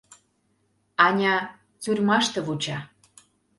[1.05, 1.35] Аня
[1.81, 2.77] тюрьмаште вуча...